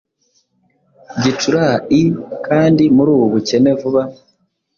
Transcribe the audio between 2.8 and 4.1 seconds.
muri ubu bukene vuba